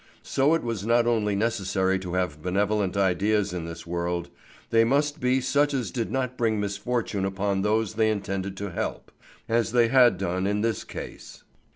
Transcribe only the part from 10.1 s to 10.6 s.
done